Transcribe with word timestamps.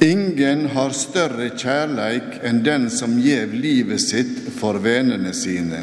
Ingen 0.00 0.66
har 0.66 0.92
større 0.94 1.48
kjærleik 1.58 2.38
enn 2.46 2.60
den 2.62 2.86
som 2.90 3.16
gjev 3.18 3.54
livet 3.58 3.98
sitt 4.00 4.44
for 4.54 4.78
vennene 4.78 5.32
sine. 5.34 5.80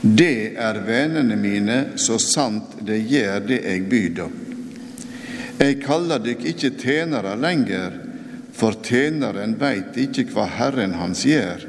Det 0.00 0.56
er 0.60 0.78
vennene 0.86 1.36
mine, 1.36 1.76
så 2.00 2.16
sant 2.20 2.78
det 2.80 3.02
gjør 3.08 3.44
det 3.48 3.60
eg 3.68 3.84
byr 3.90 4.14
dykk. 4.18 4.40
Eg 5.64 5.82
kaller 5.84 6.22
dykk 6.24 6.46
ikkje 6.50 6.70
tjenere 6.80 7.34
lenger, 7.40 7.92
for 8.56 8.76
tjeneren 8.84 9.54
veit 9.60 9.96
ikkje 10.00 10.26
hva 10.32 10.46
Herren 10.56 10.96
hans 10.96 11.24
gjør. 11.28 11.64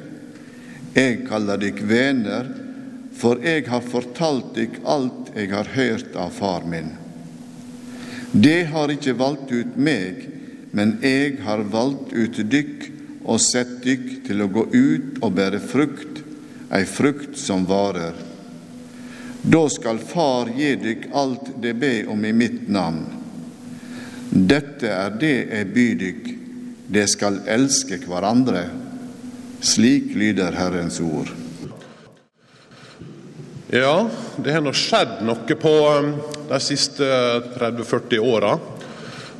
Eg 0.95 1.25
kaller 1.27 1.59
dykk 1.59 1.81
venner, 1.89 2.47
for 3.15 3.43
eg 3.43 3.67
har 3.71 3.83
fortalt 3.83 4.53
dykk 4.55 4.79
alt 4.87 5.35
eg 5.35 5.51
har 5.51 5.71
hørt 5.75 6.15
av 6.15 6.31
far 6.35 6.63
min. 6.67 6.93
Det 8.31 8.65
har 8.71 8.91
ikkje 8.91 9.19
valgt 9.19 9.51
ut 9.51 9.75
meg, 9.79 10.23
men 10.75 10.97
eg 11.07 11.39
har 11.45 11.63
valgt 11.71 12.11
ut 12.11 12.41
dykk 12.51 12.89
og 13.23 13.39
sett 13.41 13.77
dykk 13.85 14.07
til 14.27 14.43
å 14.43 14.51
gå 14.51 14.65
ut 14.73 15.21
og 15.23 15.35
bære 15.37 15.61
frukt, 15.63 16.19
ei 16.75 16.83
frukt 16.89 17.37
som 17.39 17.63
varer. 17.69 18.17
Da 19.45 19.61
skal 19.71 20.01
Far 20.03 20.51
gi 20.57 20.73
dykk 20.81 21.07
alt 21.15 21.53
det 21.63 21.75
ber 21.79 22.11
om 22.11 22.25
i 22.25 22.33
mitt 22.35 22.67
navn. 22.67 23.05
Dette 24.29 24.89
er 24.91 25.15
det 25.21 25.35
jeg 25.37 25.71
byr 25.71 25.95
dykk, 26.01 26.29
det 26.91 27.07
skal 27.13 27.39
elske 27.47 28.01
hverandre. 28.03 28.67
Slik 29.65 30.11
lyder 30.17 30.57
Herrens 30.59 30.99
ord. 30.99 31.31
Ja, 33.71 34.09
det 34.37 34.53
har 34.53 34.61
nå 34.61 34.75
skjedd 34.75 35.21
noe 35.25 35.57
på 35.59 35.75
um, 35.97 36.11
de 36.49 36.59
siste 36.61 37.07
30-40 37.55 38.21
åra. 38.21 38.57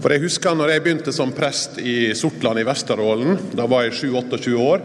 For 0.04 0.12
jeg 0.12 0.26
husker 0.26 0.58
når 0.58 0.74
jeg 0.74 0.84
begynte 0.84 1.14
som 1.16 1.32
prest 1.36 1.80
i 1.80 2.14
Sortland 2.18 2.60
i 2.60 2.66
Vesterålen. 2.68 3.38
Da 3.56 3.68
var 3.70 3.86
jeg 3.86 3.96
7-28 4.12 4.56
år. 4.60 4.84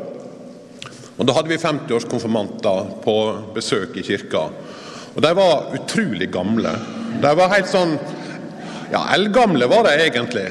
Og 1.20 1.26
Da 1.28 1.34
hadde 1.36 1.50
vi 1.52 1.60
50-årskonfirmanter 1.60 2.92
på 3.04 3.16
besøk 3.54 3.98
i 4.00 4.04
kirka. 4.06 4.46
Og 5.14 5.22
De 5.22 5.32
var 5.36 5.74
utrolig 5.76 6.30
gamle. 6.32 6.72
De 7.20 7.32
var 7.36 7.54
helt 7.56 7.70
sånn 7.70 7.98
Ja, 8.90 9.04
eldgamle 9.14 9.68
var 9.70 9.84
de 9.86 9.92
egentlig. 10.02 10.48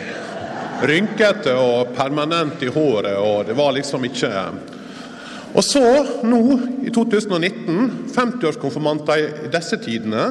Rynkete 0.88 1.56
og 1.60 1.90
permanent 1.96 2.62
i 2.64 2.70
håret, 2.72 3.18
og 3.20 3.50
det 3.50 3.56
var 3.58 3.74
liksom 3.76 4.06
ikke 4.08 4.32
Og 5.56 5.64
så, 5.66 5.84
nå 6.24 6.40
i 6.86 6.92
2019, 6.94 8.12
50-årskonfirmanter 8.16 9.48
i 9.48 9.52
disse 9.52 9.80
tidene, 9.82 10.30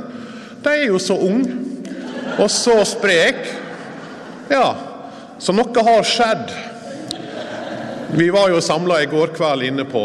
de 0.62 0.70
er 0.70 0.86
jo 0.86 0.98
så 1.02 1.18
unge 1.18 1.66
og 2.38 2.50
så 2.50 2.76
sprek 2.86 3.67
ja, 4.48 4.76
så 5.38 5.54
noe 5.54 5.84
har 5.84 6.06
skjedd. 6.06 6.52
Vi 8.16 8.30
var 8.32 8.48
jo 8.50 8.60
samla 8.64 9.02
i 9.02 9.08
går 9.10 9.34
kveld 9.36 9.66
inne 9.68 9.84
på 9.84 10.02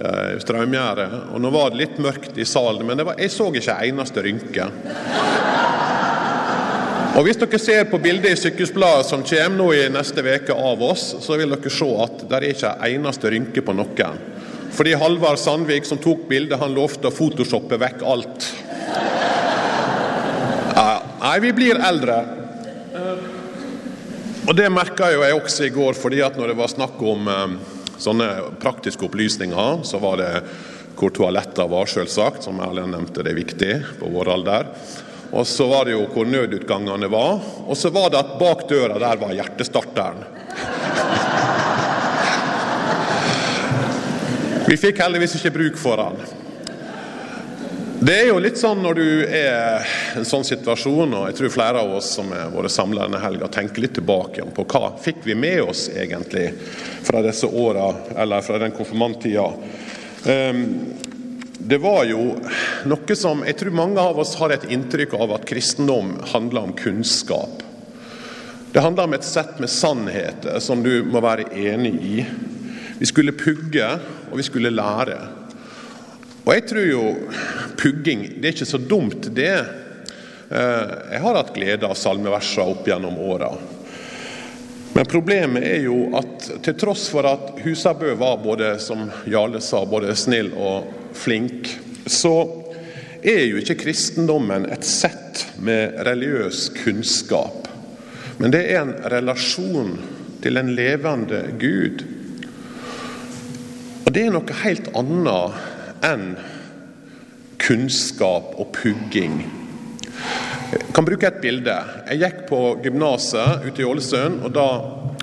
eh, 0.00 0.34
og 0.34 1.38
nå 1.40 1.50
var 1.54 1.70
det 1.70 1.78
litt 1.78 2.00
mørkt 2.02 2.38
i 2.38 2.46
salen, 2.48 2.86
men 2.86 3.04
var, 3.06 3.14
jeg 3.18 3.30
så 3.30 3.48
ikke 3.54 3.76
en 3.78 3.94
eneste 3.94 4.24
rynke. 4.24 4.68
Og 7.14 7.22
Hvis 7.22 7.38
dere 7.38 7.58
ser 7.62 7.84
på 7.86 8.00
bildet 8.02 8.32
i 8.34 8.40
Sykehusbladet 8.40 9.06
som 9.06 9.22
kommer 9.22 9.58
nå 9.60 9.68
i 9.76 9.84
neste 9.94 10.24
uke 10.26 10.56
av 10.58 10.82
oss, 10.82 11.12
så 11.22 11.38
vil 11.38 11.54
dere 11.54 11.70
se 11.70 11.90
at 12.02 12.24
det 12.26 12.40
er 12.40 12.48
ikke 12.50 12.72
en 12.74 12.96
eneste 12.98 13.30
rynke 13.30 13.62
på 13.62 13.76
noen. 13.78 14.18
Fordi 14.74 14.96
Halvard 14.98 15.38
Sandvik 15.38 15.86
som 15.86 16.00
tok 16.02 16.26
bildet, 16.26 16.58
han 16.58 16.74
lovte 16.74 17.06
å 17.06 17.14
photoshoppe 17.14 17.78
vekk 17.78 18.02
alt. 18.02 18.48
Nei, 21.24 21.38
vi 21.40 21.54
blir 21.56 21.78
eldre. 21.80 22.18
Og 24.44 24.52
Det 24.52 24.66
merka 24.68 25.06
jeg 25.08 25.36
også 25.38 25.64
i 25.64 25.72
går, 25.72 25.96
fordi 25.96 26.18
at 26.20 26.34
når 26.36 26.50
det 26.52 26.58
var 26.58 26.68
snakk 26.68 26.98
om 27.00 27.28
eh, 27.32 27.54
sånne 27.96 28.26
praktiske 28.60 29.06
opplysninger, 29.06 29.80
så 29.88 30.00
var 30.02 30.20
det 30.20 30.32
hvor 30.98 31.14
toaletter 31.16 31.70
var, 31.70 31.88
selvsagt, 31.88 32.44
som 32.44 32.60
Erlend 32.62 32.92
nevnte, 32.92 33.24
det 33.24 33.32
er 33.32 33.38
viktig 33.38 33.72
på 34.02 34.10
vår 34.12 34.30
alder. 34.36 34.68
Og 35.32 35.48
så 35.48 35.64
var 35.70 35.88
det 35.88 35.96
jo 35.96 36.04
hvor 36.12 36.28
nødutgangene 36.28 37.08
var, 37.10 37.40
og 37.64 37.76
så 37.78 37.88
var 37.94 38.12
det 38.12 38.20
at 38.20 38.36
bak 38.38 38.68
døra 38.68 39.00
der 39.00 39.22
var 39.24 39.32
hjertestarteren. 39.34 40.20
Vi 44.68 44.76
fikk 44.80 45.00
heldigvis 45.00 45.38
ikke 45.40 45.56
bruk 45.56 45.80
for 45.80 46.04
den. 46.04 46.43
Det 48.04 48.12
er 48.20 48.26
jo 48.28 48.40
litt 48.42 48.58
sånn 48.60 48.82
når 48.84 48.98
du 48.98 49.06
er 49.32 49.80
i 49.80 50.18
en 50.18 50.26
sånn 50.28 50.42
situasjon, 50.44 51.14
og 51.16 51.22
jeg 51.30 51.36
tror 51.38 51.52
flere 51.54 51.84
av 51.86 51.92
oss 51.96 52.10
som 52.18 52.28
er 52.36 52.50
våre 52.52 52.68
samla 52.68 53.06
denne 53.06 53.20
helga, 53.22 53.46
tenker 53.48 53.80
litt 53.80 53.94
tilbake 53.96 54.44
på 54.44 54.64
hva 54.68 54.90
fikk 55.00 55.22
vi 55.24 55.32
med 55.38 55.62
oss 55.62 55.86
egentlig 55.88 56.50
fra 57.06 57.22
disse 57.24 57.48
åra, 57.48 57.86
eller 58.20 58.44
fra 58.44 58.58
den 58.60 58.74
konfirmanttida. 58.76 59.46
Um, 60.26 60.60
det 61.56 61.78
var 61.80 62.02
jo 62.04 62.34
noe 62.90 63.16
som 63.16 63.40
Jeg 63.46 63.56
tror 63.62 63.78
mange 63.78 64.04
av 64.04 64.20
oss 64.20 64.34
har 64.36 64.52
et 64.52 64.66
inntrykk 64.68 65.14
av 65.16 65.32
at 65.38 65.46
kristendom 65.48 66.18
handler 66.34 66.68
om 66.68 66.74
kunnskap. 66.76 67.62
Det 68.74 68.84
handler 68.84 69.08
om 69.08 69.16
et 69.16 69.24
sett 69.24 69.56
med 69.64 69.72
sannheter 69.72 70.60
som 70.60 70.84
du 70.84 71.06
må 71.08 71.24
være 71.24 71.48
enig 71.56 71.94
i. 72.04 72.28
Vi 73.00 73.08
skulle 73.08 73.32
pugge, 73.32 73.88
og 74.28 74.36
vi 74.42 74.44
skulle 74.44 74.74
lære. 74.76 75.16
Og 76.44 76.52
jeg 76.52 76.66
tror 76.68 76.84
jo 76.84 77.04
pugging 77.80 78.26
det 78.36 78.50
er 78.50 78.56
ikke 78.56 78.68
så 78.68 78.80
dumt, 78.80 79.30
det. 79.32 79.54
Eh, 80.50 80.90
jeg 81.14 81.22
har 81.24 81.38
hatt 81.38 81.54
glede 81.56 81.88
av 81.88 81.96
salmeversa 81.96 82.66
opp 82.68 82.84
gjennom 82.88 83.16
åra. 83.16 83.48
Men 84.94 85.08
problemet 85.10 85.64
er 85.66 85.80
jo 85.88 86.10
at 86.14 86.50
til 86.62 86.76
tross 86.78 87.08
for 87.10 87.26
at 87.26 87.56
Husabø 87.64 88.12
var 88.20 88.36
både, 88.44 88.76
som 88.78 89.08
Jarle 89.26 89.62
sa, 89.64 89.82
både 89.88 90.14
snill 90.14 90.52
og 90.54 90.92
flink, 91.16 91.72
så 92.06 92.36
er 93.24 93.46
jo 93.48 93.58
ikke 93.58 93.80
kristendommen 93.80 94.68
et 94.70 94.84
sett 94.86 95.46
med 95.64 95.96
religiøs 96.06 96.68
kunnskap. 96.76 97.66
Men 98.38 98.52
det 98.52 98.66
er 98.68 98.82
en 98.82 98.94
relasjon 99.10 99.96
til 100.44 100.60
en 100.60 100.74
levende 100.76 101.40
Gud. 101.58 102.04
Og 104.04 104.12
det 104.12 104.26
er 104.26 104.34
noe 104.34 104.62
helt 104.62 104.92
annet 104.94 105.72
enn 106.04 106.34
kunnskap 107.64 108.54
og 108.60 108.72
pugging. 108.76 109.38
Jeg 110.74 110.90
kan 110.94 111.06
bruke 111.06 111.28
et 111.28 111.40
bilde. 111.42 111.74
Jeg 112.10 112.20
gikk 112.22 112.40
på 112.48 112.60
gymnaset 112.84 113.66
ute 113.68 113.82
i 113.82 113.88
Ålesund, 113.88 114.42
og 114.44 114.54
da 114.54 114.68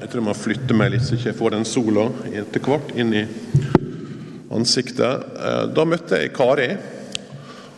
Jeg 0.01 0.09
tror 0.09 0.17
jeg 0.17 0.25
må 0.25 0.33
flytte 0.33 0.73
meg 0.73 0.87
litt 0.95 1.03
så 1.05 1.13
jeg 1.13 1.19
ikke 1.21 1.37
får 1.37 1.51
den 1.53 1.65
sola 1.69 2.07
etter 2.33 2.63
hvert 2.65 2.87
inn 2.97 3.11
i 3.13 3.19
ansiktet. 4.49 5.27
Eh, 5.37 5.65
da 5.75 5.85
møtte 5.85 6.17
jeg 6.23 6.31
Kari. 6.33 6.65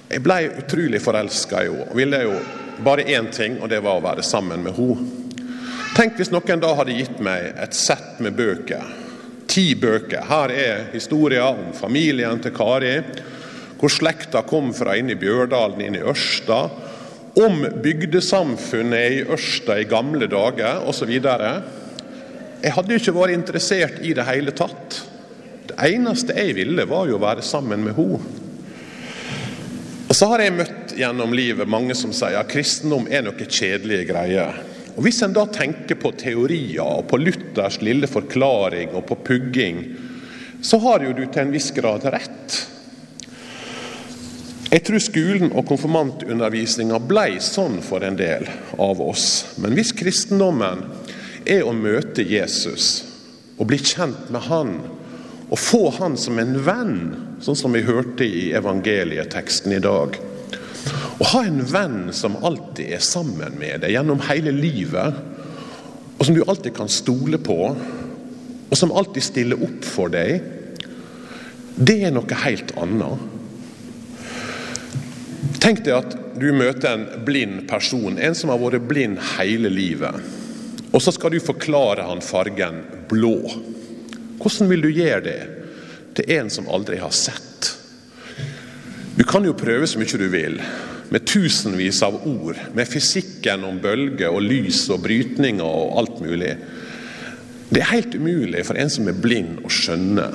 Jeg 0.08 0.24
ble 0.24 0.38
utrolig 0.62 1.02
forelska 1.04 1.66
i 1.66 1.68
henne. 1.68 1.90
Og 1.92 2.00
ville 2.00 2.22
jo 2.24 2.38
bare 2.86 3.04
én 3.12 3.28
ting, 3.28 3.60
og 3.60 3.68
det 3.70 3.82
var 3.84 4.00
å 4.00 4.06
være 4.08 4.24
sammen 4.24 4.64
med 4.64 4.80
henne. 4.80 5.10
Tenk 5.98 6.16
hvis 6.16 6.32
noen 6.32 6.64
da 6.64 6.72
hadde 6.80 6.96
gitt 6.96 7.20
meg 7.20 7.52
et 7.60 7.76
sett 7.76 8.24
med 8.24 8.40
bøker 8.40 9.03
ti 9.54 9.74
bøker. 9.78 10.26
Her 10.26 10.54
er 10.54 10.88
historien 10.94 11.62
om 11.68 11.74
familien 11.78 12.42
til 12.42 12.54
Kari, 12.56 12.96
hvor 13.78 13.92
slekta 13.92 14.42
kom 14.48 14.72
fra 14.74 14.96
inn 14.98 15.12
i 15.12 15.20
Bjørdalen, 15.20 15.82
inn 15.84 16.00
i 16.00 16.04
Ørsta. 16.04 16.66
Om 17.44 17.66
bygdesamfunnet 17.84 19.18
i 19.18 19.24
Ørsta 19.34 19.80
i 19.82 19.88
gamle 19.90 20.30
dager 20.30 20.86
osv. 20.90 21.12
Jeg 22.64 22.76
hadde 22.76 22.94
jo 22.94 23.02
ikke 23.02 23.16
vært 23.18 23.36
interessert 23.36 24.00
i 24.06 24.14
det 24.16 24.26
hele 24.30 24.54
tatt. 24.56 25.02
Det 25.68 25.76
eneste 25.90 26.36
jeg 26.38 26.56
ville, 26.58 26.86
var 26.88 27.10
jo 27.10 27.18
å 27.18 27.24
være 27.24 27.46
sammen 27.46 27.84
med 27.86 27.98
henne. 27.98 28.40
Og 30.08 30.16
Så 30.16 30.28
har 30.30 30.44
jeg 30.44 30.54
møtt 30.54 30.92
gjennom 30.94 31.34
livet 31.34 31.70
mange 31.70 31.96
som 31.98 32.12
sier 32.14 32.38
at 32.38 32.52
kristendom 32.52 33.08
er 33.10 33.24
noe 33.26 33.48
kjedelige 33.50 34.06
greier. 34.12 34.60
Og 34.96 35.04
Hvis 35.06 35.22
en 35.26 35.34
da 35.34 35.46
tenker 35.50 35.98
på 35.98 36.12
teorier 36.18 36.84
og 36.84 37.08
på 37.10 37.18
Luthers 37.18 37.80
lille 37.82 38.10
forklaring 38.10 38.94
og 38.94 39.08
på 39.10 39.18
pugging, 39.26 39.82
så 40.64 40.78
har 40.80 41.04
jo 41.04 41.16
du 41.18 41.26
til 41.26 41.42
en 41.44 41.54
viss 41.54 41.72
grad 41.76 42.06
rett. 42.14 42.60
Jeg 44.74 44.82
tror 44.88 45.02
skolen 45.04 45.52
og 45.54 45.68
konfirmantundervisninga 45.70 46.98
ble 47.06 47.38
sånn 47.44 47.76
for 47.86 48.06
en 48.06 48.16
del 48.18 48.48
av 48.82 49.02
oss. 49.04 49.58
Men 49.62 49.76
hvis 49.78 49.92
kristendommen 49.98 50.86
er 51.46 51.66
å 51.66 51.76
møte 51.78 52.26
Jesus 52.26 53.04
og 53.60 53.68
bli 53.70 53.78
kjent 53.78 54.32
med 54.34 54.48
han, 54.48 54.78
og 55.54 55.60
få 55.62 55.84
han 56.00 56.16
som 56.18 56.40
en 56.42 56.56
venn, 56.66 56.96
sånn 57.44 57.60
som 57.60 57.76
vi 57.76 57.84
hørte 57.86 58.26
i 58.26 58.48
evangelieteksten 58.58 59.76
i 59.76 59.84
dag, 59.84 60.18
å 61.20 61.28
ha 61.34 61.44
en 61.46 61.62
venn 61.68 62.14
som 62.16 62.40
alltid 62.42 62.96
er 62.96 63.04
sammen 63.04 63.58
med 63.60 63.84
deg 63.84 63.94
gjennom 63.94 64.24
hele 64.30 64.54
livet, 64.56 65.20
og 66.18 66.26
som 66.26 66.36
du 66.36 66.44
alltid 66.46 66.74
kan 66.78 66.90
stole 66.90 67.38
på, 67.42 67.60
og 68.70 68.78
som 68.78 68.94
alltid 68.96 69.26
stiller 69.26 69.62
opp 69.62 69.86
for 69.86 70.14
deg, 70.14 70.42
det 71.76 72.00
er 72.08 72.14
noe 72.14 72.42
helt 72.44 72.74
annet. 72.80 73.30
Tenk 75.64 75.84
deg 75.86 75.96
at 75.96 76.16
du 76.40 76.50
møter 76.56 76.96
en 76.96 77.06
blind 77.26 77.68
person, 77.70 78.18
en 78.18 78.36
som 78.36 78.52
har 78.52 78.62
vært 78.62 78.88
blind 78.90 79.20
hele 79.36 79.70
livet. 79.72 80.18
Og 80.94 81.02
så 81.02 81.14
skal 81.14 81.34
du 81.34 81.40
forklare 81.42 82.06
han 82.06 82.22
fargen 82.26 82.82
blå. 83.10 83.38
Hvordan 84.42 84.70
vil 84.70 84.84
du 84.86 84.90
gjøre 84.92 85.22
det 85.26 85.40
til 86.18 86.34
en 86.36 86.52
som 86.54 86.70
aldri 86.70 87.00
har 87.02 87.14
sett? 87.16 87.72
Du 89.18 89.24
kan 89.30 89.46
jo 89.46 89.54
prøve 89.58 89.88
så 89.90 90.02
mye 90.02 90.20
du 90.20 90.28
vil, 90.34 90.60
med 91.14 91.28
tusenvis 91.30 92.00
av 92.02 92.16
ord, 92.26 92.58
med 92.74 92.90
fysikken 92.90 93.62
om 93.68 93.78
bølger 93.82 94.34
og 94.34 94.42
lys 94.42 94.88
og 94.90 95.04
brytninger 95.04 95.62
og 95.66 96.00
alt 96.02 96.22
mulig. 96.24 96.56
Det 97.70 97.82
er 97.84 97.92
helt 97.92 98.16
umulig 98.18 98.64
for 98.66 98.80
en 98.82 98.90
som 98.90 99.10
er 99.10 99.20
blind, 99.22 99.60
å 99.62 99.70
skjønne 99.70 100.26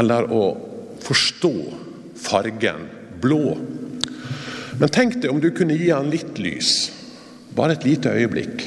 eller 0.00 0.26
å 0.34 0.42
forstå 1.04 1.52
fargen 2.18 2.88
blå. 3.22 3.54
Men 4.80 4.90
tenk 4.90 5.20
deg 5.20 5.30
om 5.30 5.38
du 5.42 5.52
kunne 5.54 5.78
gi 5.78 5.92
han 5.92 6.10
litt 6.10 6.42
lys, 6.42 6.90
bare 7.54 7.78
et 7.78 7.86
lite 7.86 8.10
øyeblikk. 8.10 8.66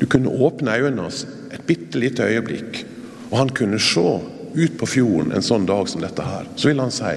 Du 0.00 0.06
kunne 0.10 0.34
åpne 0.34 0.74
øynene 0.80 1.06
hans 1.06 1.22
et 1.54 1.62
bitte 1.68 2.02
lite 2.02 2.26
øyeblikk, 2.26 2.82
og 3.30 3.38
han 3.38 3.54
kunne 3.54 3.78
se 3.82 4.06
ut 4.56 4.76
på 4.80 4.90
fjorden 4.96 5.30
en 5.30 5.46
sånn 5.46 5.66
dag 5.68 5.86
som 5.86 6.02
dette 6.02 6.26
her. 6.26 6.50
Så 6.58 6.72
vil 6.72 6.82
han 6.82 6.94
si 6.94 7.14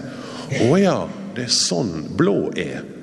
å 0.69 0.71
ja, 0.77 0.97
det 1.33 1.47
er 1.47 1.57
sånn 1.57 2.11
blå 2.17 2.51
er. 2.53 2.98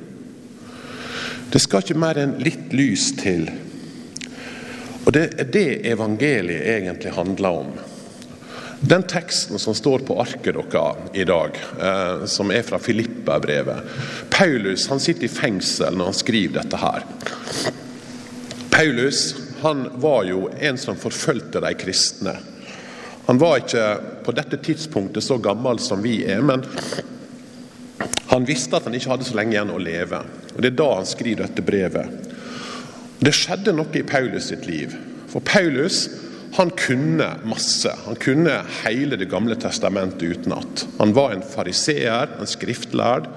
Det 1.52 1.62
skal 1.62 1.84
ikke 1.84 1.98
mer 1.98 2.19
enn 2.19 2.38
litt 2.43 2.72
lys 2.75 3.12
til. 3.20 3.46
Og 5.06 5.12
Det 5.14 5.26
er 5.38 5.52
det 5.52 5.69
evangeliet 5.87 6.66
egentlig 6.66 7.12
handler 7.14 7.60
om. 7.62 7.69
Den 8.81 9.02
teksten 9.08 9.58
som 9.58 9.75
står 9.75 10.02
på 10.04 10.19
arket 10.20 10.54
deres 10.54 11.14
i 11.14 11.25
dag, 11.25 11.56
eh, 11.81 12.26
som 12.26 12.50
er 12.50 12.62
fra 12.62 12.78
Filippa-brevet 12.78 13.87
Paulus 14.31 14.88
han 14.90 15.00
sitter 15.00 15.25
i 15.25 15.32
fengsel 15.32 15.96
når 15.96 16.10
han 16.10 16.19
skriver 16.19 16.60
dette 16.60 16.76
her. 16.82 17.06
Paulus 18.70 19.34
han 19.62 19.87
var 20.02 20.26
jo 20.28 20.50
en 20.60 20.78
som 20.78 20.98
forfulgte 21.00 21.62
de 21.64 21.72
kristne. 21.75 22.37
Han 23.26 23.38
var 23.38 23.62
ikke 23.62 23.87
på 24.26 24.34
dette 24.37 24.58
tidspunktet 24.62 25.25
så 25.25 25.38
gammel 25.43 25.81
som 25.82 26.02
vi 26.02 26.20
er, 26.28 26.43
men 26.44 26.66
han 28.37 28.44
visste 28.44 28.77
at 28.77 28.85
han 28.85 28.94
ikke 28.97 29.15
hadde 29.15 29.25
så 29.25 29.37
lenge 29.38 29.56
igjen 29.56 29.73
å 29.73 29.81
leve. 29.81 30.21
Og 30.53 30.61
Det 30.61 30.69
er 30.73 30.79
da 30.79 30.91
han 30.99 31.09
skriver 31.09 31.47
dette 31.47 31.65
brevet. 31.65 32.33
Det 33.17 33.33
skjedde 33.33 33.73
noe 33.73 33.97
i 33.97 34.05
Paulus 34.05 34.50
sitt 34.50 34.67
liv. 34.69 34.93
For 35.33 35.41
Paulus 35.41 36.05
han 36.56 36.71
kunne 36.77 37.31
masse. 37.49 37.91
Han 38.05 38.17
kunne 38.21 38.59
hele 38.83 39.17
Det 39.17 39.31
gamle 39.33 39.56
testamentet 39.56 40.23
utenat. 40.23 40.87
Han 40.99 41.12
var 41.17 41.33
en 41.33 41.43
fariseer, 41.43 42.37
en 42.41 42.49
skriftlærd. 42.49 43.29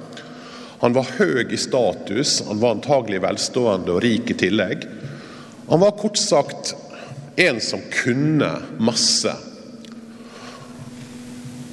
Han 0.79 0.93
var 0.95 1.07
høy 1.17 1.47
i 1.51 1.57
status, 1.59 2.37
han 2.47 2.59
var 2.61 2.77
antagelig 2.77 3.19
velstående 3.23 3.91
og 3.91 4.03
rik 4.03 4.31
i 4.31 4.37
tillegg. 4.39 4.85
Han 5.67 5.81
var 5.81 5.97
kort 5.99 6.19
sagt 6.19 6.75
en 7.39 7.59
som 7.63 7.83
kunne 7.91 8.51
masse. 8.79 9.33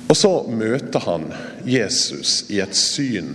Og 0.07 0.17
så 0.17 0.31
møter 0.49 1.03
han 1.03 1.27
Jesus 1.67 2.45
i 2.53 2.61
et 2.63 2.77
syn. 2.79 3.35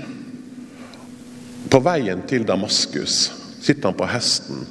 På 1.71 1.81
veien 1.83 2.23
til 2.27 2.45
Damaskus 2.47 3.25
sitter 3.61 3.91
han 3.91 3.99
på 3.99 4.07
hesten, 4.09 4.63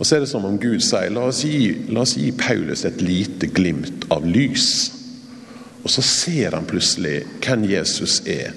og 0.00 0.06
så 0.06 0.16
er 0.16 0.24
det 0.24 0.30
som 0.30 0.46
om 0.48 0.56
Gud 0.56 0.80
sier 0.80 1.12
la 1.12 1.26
oss 1.28 1.42
gi, 1.44 1.90
la 1.92 2.06
oss 2.06 2.16
gi 2.16 2.30
Paulus 2.32 2.86
et 2.88 3.02
lite 3.04 3.50
glimt 3.52 4.06
av 4.14 4.24
lys. 4.24 4.70
Og 5.82 5.92
så 5.92 6.04
ser 6.04 6.56
han 6.56 6.68
plutselig 6.68 7.18
hvem 7.44 7.66
Jesus 7.68 8.22
er. 8.28 8.54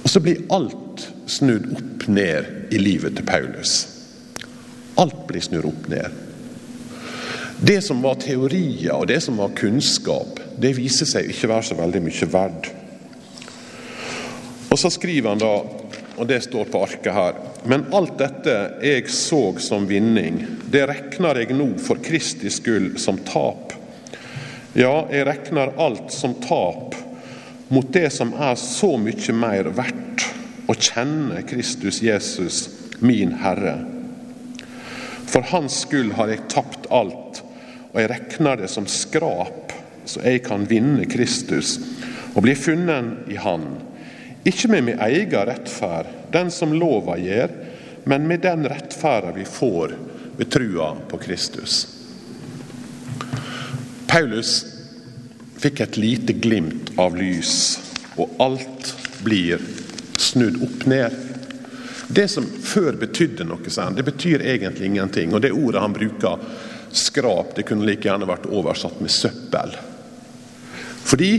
Og 0.00 0.08
så 0.08 0.22
blir 0.24 0.46
alt 0.54 1.04
snudd 1.28 1.68
opp 1.76 2.06
ned 2.08 2.72
i 2.72 2.80
livet 2.80 3.18
til 3.18 3.28
Paulus. 3.28 3.74
Alt 4.96 5.26
blir 5.28 5.44
snudd 5.44 5.68
opp 5.68 5.88
ned. 5.92 6.22
Det 7.60 7.82
som 7.84 8.00
var 8.04 8.16
teorier 8.20 8.94
og 8.96 9.08
det 9.10 9.20
som 9.24 9.36
var 9.40 9.54
kunnskap, 9.56 10.40
det 10.56 10.72
viser 10.76 11.08
seg 11.08 11.28
ikke 11.30 11.50
være 11.50 11.68
så 11.68 11.76
veldig 11.78 12.02
mye 12.04 12.28
verd. 12.32 12.68
Og 14.72 14.80
så 14.80 14.90
skriver 14.92 15.32
han 15.32 15.40
da, 15.40 15.52
og 16.16 16.28
det 16.28 16.42
står 16.46 16.70
på 16.72 16.80
arket 16.84 17.12
her 17.12 17.36
Men 17.68 17.86
alt 17.96 18.14
dette 18.16 18.54
jeg 18.84 19.08
så 19.12 19.40
som 19.60 19.88
vinning, 19.88 20.38
det 20.70 20.86
regner 20.88 21.42
jeg 21.42 21.56
nå 21.56 21.72
for 21.82 22.00
Kristi 22.04 22.50
skyld 22.52 22.96
som 23.02 23.18
tap. 23.26 23.74
Ja, 24.76 25.06
jeg 25.10 25.26
regner 25.26 25.74
alt 25.80 26.12
som 26.14 26.36
tap 26.44 26.94
mot 27.68 27.88
det 27.92 28.10
som 28.14 28.30
er 28.38 28.54
så 28.60 28.92
mye 29.00 29.34
mer 29.34 29.72
verdt, 29.74 30.26
å 30.70 30.74
kjenne 30.74 31.42
Kristus 31.46 31.98
Jesus, 32.02 32.68
min 33.02 33.34
Herre. 33.42 33.80
For 35.26 35.46
Hans 35.50 35.80
skyld 35.82 36.12
har 36.18 36.30
jeg 36.30 36.46
tapt 36.52 36.86
alt, 36.94 37.42
og 37.90 37.98
jeg 37.98 38.10
regner 38.12 38.62
det 38.62 38.70
som 38.70 38.86
skrap 38.90 39.65
så 40.06 40.22
jeg 40.24 40.44
kan 40.46 40.66
vinne 40.70 41.06
Kristus 41.10 41.76
og 42.34 42.44
bli 42.44 42.54
funnet 42.58 43.30
i 43.32 43.38
Han. 43.40 43.66
Ikke 44.46 44.70
med 44.70 44.86
min 44.86 45.00
egen 45.02 45.46
rettferd, 45.48 46.10
den 46.32 46.52
som 46.54 46.74
lova 46.76 47.16
gjør, 47.18 47.50
men 48.06 48.28
med 48.30 48.44
den 48.46 48.66
rettferda 48.70 49.32
vi 49.34 49.44
får 49.48 49.96
ved 50.36 50.50
trua 50.54 50.92
på 51.10 51.18
Kristus. 51.18 51.80
Paulus 54.06 54.60
fikk 55.58 55.80
et 55.82 55.98
lite 55.98 56.36
glimt 56.38 56.92
av 57.00 57.16
lys, 57.18 57.80
og 58.16 58.36
alt 58.38 58.92
blir 59.26 59.58
snudd 60.20 60.60
opp 60.62 60.86
ned. 60.86 61.16
Det 62.06 62.28
som 62.30 62.46
før 62.46 63.00
betydde 63.00 63.48
noe, 63.48 63.90
det 63.96 64.06
betyr 64.06 64.44
egentlig 64.46 64.92
ingenting. 64.92 65.34
Og 65.34 65.42
det 65.42 65.50
ordet 65.52 65.82
han 65.82 65.96
bruker, 65.96 66.38
skrap, 66.94 67.56
det 67.56 67.66
kunne 67.66 67.86
like 67.88 68.06
gjerne 68.06 68.28
vært 68.28 68.46
oversatt 68.46 69.00
med 69.02 69.10
søppel. 69.10 69.74
Fordi 71.06 71.32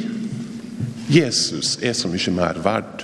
Jesus 1.11 1.77
er 1.83 1.95
så 1.95 2.07
mye 2.11 2.33
mer 2.35 2.59
verd. 2.63 3.03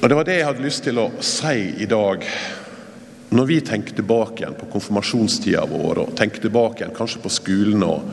Og 0.00 0.08
Det 0.08 0.16
var 0.16 0.24
det 0.24 0.36
jeg 0.38 0.46
hadde 0.48 0.64
lyst 0.64 0.84
til 0.84 1.00
å 1.00 1.10
si 1.24 1.56
i 1.80 1.88
dag. 1.88 2.24
Når 3.30 3.46
vi 3.46 3.60
tenker 3.64 3.96
tilbake 3.96 4.42
igjen 4.42 4.56
på 4.58 4.68
konfirmasjonstida 4.72 5.64
vår, 5.70 6.02
og 6.02 6.14
tenker 6.18 6.42
tilbake 6.42 6.82
igjen 6.82 6.96
kanskje 6.96 7.22
på 7.22 7.32
skolen 7.32 7.84
og 7.86 8.08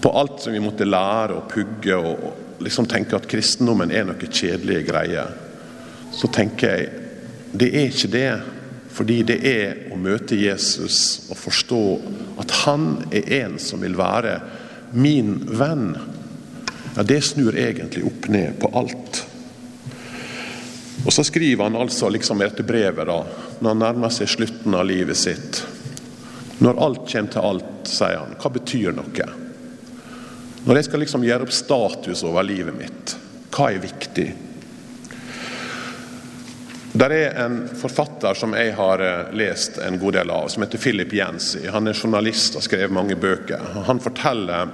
på 0.00 0.12
alt 0.16 0.44
som 0.44 0.54
vi 0.54 0.62
måtte 0.62 0.88
lære 0.88 1.36
og 1.36 1.48
pugge, 1.50 1.96
og 1.96 2.62
liksom 2.64 2.86
tenke 2.88 3.16
at 3.16 3.28
kristendommen 3.28 3.92
er 3.92 4.06
noe 4.08 4.30
kjedelige 4.30 4.86
greier, 4.88 5.34
så 6.12 6.30
tenker 6.32 6.76
jeg 6.76 6.88
det 7.52 7.68
er 7.74 7.90
ikke 7.90 8.12
det. 8.14 8.32
Fordi 8.90 9.20
det 9.22 9.38
er 9.46 9.76
å 9.94 9.98
møte 10.00 10.38
Jesus 10.38 11.28
og 11.30 11.38
forstå 11.38 11.84
at 12.42 12.56
han 12.64 12.88
er 13.14 13.28
en 13.40 13.58
som 13.62 13.80
vil 13.84 13.96
være 13.98 14.38
min 14.90 15.36
venn, 15.46 15.96
ja, 16.96 17.02
det 17.02 17.20
snur 17.24 17.56
egentlig 17.56 18.04
opp 18.06 18.28
ned 18.28 18.58
på 18.60 18.70
alt. 18.74 19.24
Og 21.06 21.12
Så 21.12 21.24
skriver 21.24 21.64
han 21.64 21.76
altså 21.76 22.08
liksom 22.12 22.42
dette 22.42 22.62
brevet, 22.66 23.06
da, 23.06 23.22
når 23.60 23.68
han 23.68 23.84
nærmer 23.84 24.12
seg 24.12 24.28
slutten 24.28 24.74
av 24.76 24.84
livet 24.88 25.16
sitt. 25.16 25.62
Når 26.60 26.82
alt 26.84 27.06
kommer 27.08 27.32
til 27.32 27.46
alt, 27.52 27.88
sier 27.88 28.18
han, 28.20 28.36
hva 28.36 28.52
betyr 28.52 28.92
noe? 28.92 29.28
Når 30.66 30.76
jeg 30.76 30.88
skal 30.90 31.00
liksom 31.00 31.24
gjøre 31.24 31.46
opp 31.46 31.54
status 31.56 32.24
over 32.28 32.44
livet 32.44 32.76
mitt, 32.76 33.14
hva 33.54 33.70
er 33.72 33.80
viktig? 33.80 34.28
Der 36.92 37.10
er 37.10 37.36
en 37.44 37.68
forfatter 37.78 38.34
som 38.34 38.54
jeg 38.58 38.72
har 38.74 39.02
eh, 39.04 39.28
lest 39.38 39.78
en 39.78 39.98
god 39.98 40.16
del 40.18 40.30
av, 40.34 40.48
som 40.50 40.64
heter 40.64 40.78
Philip 40.82 41.12
Jensi. 41.14 41.62
Han 41.70 41.86
er 41.86 41.94
journalist 41.94 42.56
og 42.56 42.64
har 42.64 42.66
skrevet 42.66 42.94
mange 42.94 43.14
bøker. 43.14 43.62
Han 43.86 44.02
forteller 44.02 44.72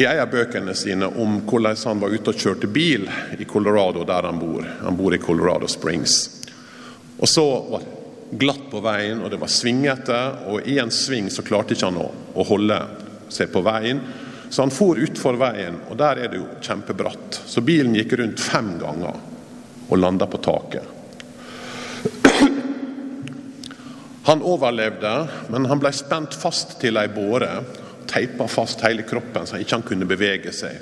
i 0.00 0.06
en 0.08 0.22
av 0.24 0.32
bøkene 0.32 0.74
sine 0.74 1.06
om 1.06 1.38
hvordan 1.46 1.78
han 1.84 2.02
var 2.02 2.10
ute 2.10 2.34
og 2.34 2.42
kjørte 2.42 2.72
bil 2.74 3.06
i 3.38 3.46
Colorado, 3.46 4.02
der 4.08 4.26
han 4.26 4.42
bor. 4.42 4.66
Han 4.82 4.98
bor 4.98 5.14
i 5.14 5.22
Colorado 5.22 5.70
Springs. 5.70 6.18
Og 7.20 7.28
Så 7.28 7.46
var 7.70 7.86
det 7.86 8.40
glatt 8.40 8.66
på 8.72 8.82
veien, 8.82 9.22
og 9.22 9.30
det 9.30 9.38
var 9.38 9.50
svingete. 9.50 10.20
og 10.50 10.66
I 10.66 10.80
en 10.82 10.90
sving 10.90 11.30
så 11.30 11.46
klarte 11.46 11.76
ikke 11.76 11.86
han 11.86 12.02
å, 12.02 12.10
å 12.34 12.50
holde 12.50 12.82
seg 13.30 13.52
på 13.52 13.62
veien. 13.62 14.02
Så 14.50 14.64
han 14.64 14.74
for 14.74 14.98
utfor 14.98 15.38
veien, 15.38 15.84
og 15.86 15.98
der 16.02 16.24
er 16.24 16.32
det 16.32 16.42
jo 16.42 16.50
kjempebratt. 16.58 17.44
Så 17.46 17.62
bilen 17.62 17.94
gikk 17.94 18.18
rundt 18.18 18.42
fem 18.42 18.74
ganger 18.80 19.28
og 19.90 19.98
landa 19.98 20.26
på 20.30 20.40
taket. 20.42 20.96
Han 24.30 24.42
overlevde, 24.46 25.12
men 25.50 25.66
han 25.66 25.80
ble 25.82 25.90
spent 25.96 26.36
fast 26.38 26.76
til 26.80 27.00
ei 27.00 27.08
båre. 27.10 27.50
Teipa 28.10 28.46
fast 28.50 28.82
hele 28.86 29.02
kroppen 29.06 29.46
så 29.46 29.56
han 29.56 29.64
ikke 29.64 29.82
kunne 29.90 30.08
bevege 30.08 30.52
seg. 30.54 30.76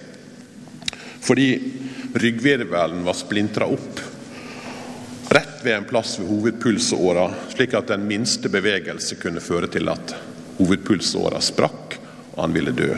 Fordi 1.24 1.48
ryggvirvelen 2.18 3.02
var 3.06 3.16
splintra 3.16 3.68
opp 3.68 4.02
rett 5.28 5.64
ved 5.64 5.74
en 5.76 5.84
plass 5.84 6.18
ved 6.18 6.28
hovedpulsåra, 6.28 7.26
slik 7.52 7.74
at 7.74 7.90
den 7.90 8.06
minste 8.08 8.48
bevegelse 8.48 9.18
kunne 9.20 9.42
føre 9.44 9.68
til 9.68 9.90
at 9.92 10.14
hovedpulsåra 10.56 11.40
sprakk, 11.44 11.98
og 12.34 12.42
han 12.46 12.54
ville 12.56 12.72
dø. 12.72 12.94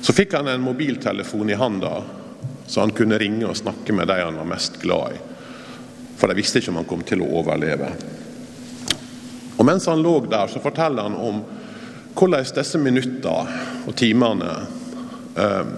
Så 0.00 0.12
fikk 0.16 0.36
han 0.36 0.48
en 0.48 0.64
mobiltelefon 0.64 1.50
i 1.50 1.58
handa 1.60 1.98
så 2.66 2.80
han 2.80 2.94
kunne 2.96 3.18
ringe 3.20 3.46
og 3.48 3.56
snakke 3.58 3.92
med 3.92 4.08
de 4.08 4.20
han 4.22 4.38
var 4.40 4.48
mest 4.48 4.80
glad 4.82 5.16
i. 5.16 5.20
For 6.16 6.30
de 6.30 6.38
visste 6.38 6.60
ikke 6.60 6.72
om 6.72 6.80
han 6.80 6.88
kom 6.88 7.02
til 7.06 7.24
å 7.24 7.30
overleve. 7.40 7.90
Og 9.58 9.66
Mens 9.66 9.86
han 9.90 10.02
lå 10.02 10.16
der, 10.26 10.48
så 10.50 10.62
forteller 10.62 11.06
han 11.06 11.18
om 11.18 11.42
hvordan 12.14 12.46
disse 12.54 12.78
minuttene 12.78 13.60
og 13.88 13.96
timene 13.98 14.52
eh, 15.38 15.72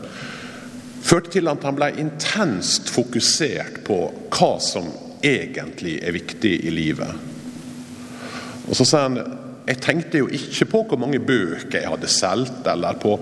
førte 1.07 1.33
til 1.37 1.49
at 1.49 1.65
han 1.65 1.77
ble 1.79 1.91
intenst 2.03 2.91
fokusert 2.93 3.81
på 3.87 3.99
hva 4.37 4.53
som 4.63 4.89
egentlig 5.25 5.97
er 6.05 6.15
viktig 6.17 6.53
i 6.69 6.73
livet. 6.75 7.27
Og 8.67 8.75
så 8.77 8.85
sier 8.85 9.09
han 9.09 9.21
jeg 9.67 9.81
tenkte 9.83 10.21
jo 10.21 10.29
ikke 10.31 10.69
på 10.71 10.81
hvor 10.87 11.01
mange 11.03 11.19
bøker 11.19 11.81
jeg 11.81 11.91
hadde 11.91 12.11
solgt, 12.11 12.69
eller 12.71 12.99
på 13.03 13.17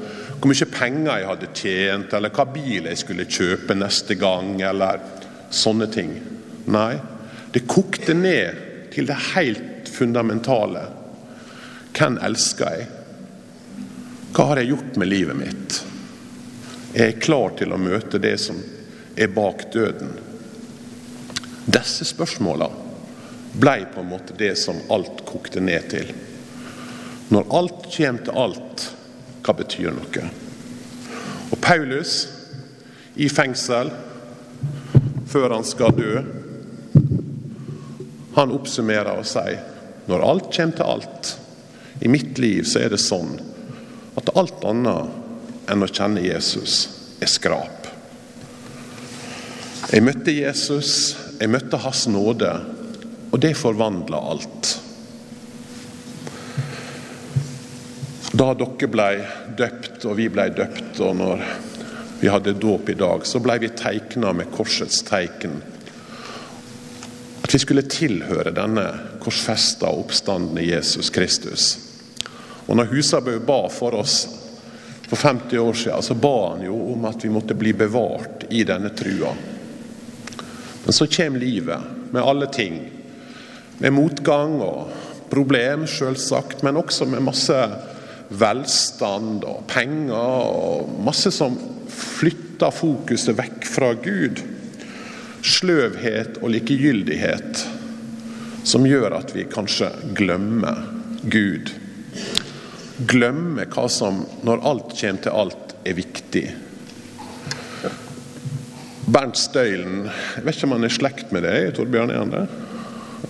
hvor 0.44 0.52
mye 0.52 0.66
penger 0.68 1.20
jeg 1.22 1.28
hadde 1.30 1.46
tjent, 1.56 2.10
eller 2.12 2.32
hva 2.36 2.44
bil 2.52 2.84
jeg 2.90 2.98
skulle 3.00 3.24
kjøpe 3.24 3.72
neste 3.78 4.12
gang, 4.20 4.58
eller 4.60 4.98
sånne 5.48 5.86
ting. 5.88 6.10
Nei, 6.68 6.98
det 7.54 7.62
kokte 7.64 8.12
ned 8.12 8.58
til 8.92 9.08
det 9.08 9.16
helt 9.30 9.88
fundamentale. 9.88 10.82
Hvem 11.96 12.18
elsker 12.28 12.76
jeg? 12.76 12.90
Hva 14.36 14.50
har 14.50 14.60
jeg 14.60 14.74
gjort 14.74 14.98
med 15.00 15.08
livet 15.14 15.38
mitt? 15.38 15.78
Er 16.92 17.08
jeg 17.08 17.22
klar 17.24 17.56
til 17.56 17.72
å 17.72 17.80
møte 17.80 18.20
det 18.20 18.34
som 18.42 18.58
er 19.16 19.32
bak 19.32 19.64
døden? 19.72 20.12
Disse 21.64 22.04
spørsmåla 22.04 22.68
blei 23.56 23.78
på 23.94 24.04
en 24.04 24.12
måte 24.12 24.36
det 24.36 24.52
som 24.60 24.84
alt 24.92 25.24
kokte 25.24 25.64
ned 25.64 25.88
til. 25.88 26.12
Når 27.32 27.48
alt 27.62 27.88
kommer 27.96 28.28
til 28.28 28.42
alt, 28.44 28.86
hva 29.44 29.54
betyr 29.56 29.92
noe? 29.92 30.30
Og 31.52 31.60
Paulus 31.60 32.24
i 33.20 33.28
fengsel 33.30 33.92
før 35.30 35.54
han 35.54 35.66
skal 35.66 35.94
dø, 35.96 36.14
han 38.34 38.54
oppsummerer 38.54 39.14
og 39.14 39.28
sier 39.28 39.60
når 40.08 40.24
alt 40.26 40.48
kommer 40.52 40.76
til 40.76 40.90
alt, 40.96 41.30
i 42.04 42.10
mitt 42.10 42.38
liv 42.42 42.66
så 42.68 42.82
er 42.82 42.92
det 42.92 43.00
sånn 43.00 43.36
at 44.18 44.32
alt 44.36 44.64
annet 44.68 45.70
enn 45.72 45.84
å 45.84 45.88
kjenne 45.88 46.24
Jesus 46.24 46.74
er 47.22 47.30
skrap. 47.30 47.88
Jeg 49.88 50.04
møtte 50.04 50.34
Jesus, 50.34 51.14
jeg 51.38 51.52
møtte 51.52 51.80
Hans 51.80 52.04
nåde, 52.10 52.50
og 53.30 53.40
det 53.40 53.54
forvandla 53.56 54.20
alt. 54.34 54.74
Da 58.34 58.48
dere 58.58 58.88
ble 58.90 59.08
døpt, 59.54 60.00
og 60.08 60.16
vi 60.18 60.24
ble 60.32 60.48
døpt, 60.50 60.98
og 61.06 61.12
når 61.20 61.42
vi 62.18 62.30
hadde 62.32 62.56
dåp 62.58 62.88
i 62.90 62.96
dag, 62.98 63.22
så 63.30 63.38
ble 63.38 63.60
vi 63.62 63.68
teikna 63.78 64.32
med 64.34 64.50
korsets 64.50 65.04
teiken. 65.06 65.60
At 67.44 67.54
vi 67.54 67.60
skulle 67.62 67.84
tilhøre 67.86 68.50
denne 68.56 68.88
korsfesta 69.22 69.86
og 69.86 70.08
oppstandende 70.08 70.66
Jesus 70.66 71.12
Kristus. 71.14 71.68
Og 72.66 72.74
når 72.74 72.90
Husabø 72.90 73.36
ba 73.38 73.60
for 73.70 73.94
oss 74.00 74.16
for 75.06 75.14
50 75.14 75.62
år 75.62 75.80
siden, 75.84 76.02
så 76.02 76.18
ba 76.18 76.34
han 76.56 76.66
jo 76.66 76.74
om 76.96 77.06
at 77.06 77.22
vi 77.22 77.30
måtte 77.30 77.54
bli 77.54 77.70
bevart 77.76 78.48
i 78.50 78.66
denne 78.66 78.90
trua. 78.98 79.30
Men 80.84 80.92
så 80.92 81.06
kommer 81.06 81.38
livet 81.38 82.10
med 82.10 82.22
alle 82.22 82.50
ting. 82.50 82.82
Med 83.78 83.94
motgang 83.94 84.58
og 84.58 84.90
problem, 85.30 85.86
selvsagt, 85.86 86.66
men 86.66 86.82
også 86.82 87.06
med 87.06 87.22
masse 87.30 87.62
velstand 88.30 89.44
og 89.48 89.64
penger 89.70 90.14
og 90.16 90.90
masse 91.04 91.32
som 91.34 91.56
flytter 91.90 92.74
fokuset 92.74 93.36
vekk 93.38 93.68
fra 93.68 93.92
Gud. 94.00 94.42
Sløvhet 95.44 96.40
og 96.40 96.54
likegyldighet 96.54 97.64
som 98.64 98.86
gjør 98.88 99.18
at 99.18 99.34
vi 99.36 99.44
kanskje 99.50 99.90
glemmer 100.16 100.86
Gud. 101.28 101.72
Glemmer 103.10 103.68
hva 103.74 103.88
som, 103.92 104.22
når 104.46 104.64
alt 104.64 104.94
kommer 104.96 105.24
til 105.24 105.40
alt, 105.44 105.74
er 105.84 105.98
viktig. 105.98 106.44
Bernt 109.04 109.36
Støylen 109.36 110.06
Jeg 110.06 110.44
vet 110.46 110.56
ikke 110.56 110.68
om 110.70 110.72
han 110.78 110.86
er 110.86 110.92
i 110.92 110.96
slekt 110.96 111.34
med 111.34 111.44
deg, 111.44 111.74
Torbjørn? 111.76 112.12
Er 112.14 112.22
han 112.22 112.32
det? 112.32 112.46